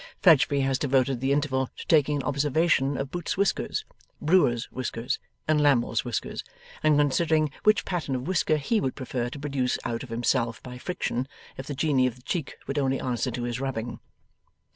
[0.23, 3.85] Fledgeby has devoted the interval to taking an observation of Boots's whiskers,
[4.19, 6.43] Brewer's whiskers, and Lammle's whiskers,
[6.81, 10.79] and considering which pattern of whisker he would prefer to produce out of himself by
[10.79, 13.99] friction, if the Genie of the cheek would only answer to his rubbing.